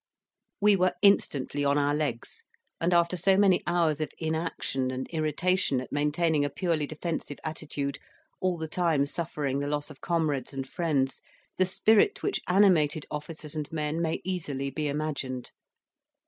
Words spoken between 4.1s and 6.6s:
inaction and irritation at maintaining a